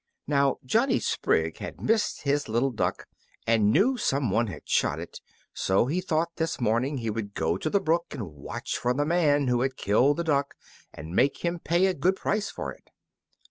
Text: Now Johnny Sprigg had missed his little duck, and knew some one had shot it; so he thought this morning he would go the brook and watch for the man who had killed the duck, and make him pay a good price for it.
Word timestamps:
Now 0.25 0.57
Johnny 0.65 0.99
Sprigg 0.99 1.57
had 1.59 1.79
missed 1.79 2.23
his 2.23 2.49
little 2.49 2.71
duck, 2.71 3.05
and 3.45 3.69
knew 3.71 3.97
some 3.97 4.31
one 4.31 4.47
had 4.47 4.67
shot 4.67 4.97
it; 4.99 5.21
so 5.53 5.85
he 5.85 6.01
thought 6.01 6.37
this 6.37 6.59
morning 6.59 6.97
he 6.97 7.11
would 7.11 7.35
go 7.35 7.55
the 7.59 7.79
brook 7.79 8.07
and 8.09 8.33
watch 8.33 8.79
for 8.79 8.95
the 8.95 9.05
man 9.05 9.47
who 9.47 9.61
had 9.61 9.77
killed 9.77 10.17
the 10.17 10.23
duck, 10.23 10.55
and 10.91 11.15
make 11.15 11.45
him 11.45 11.59
pay 11.59 11.85
a 11.85 11.93
good 11.93 12.15
price 12.15 12.49
for 12.49 12.73
it. 12.73 12.89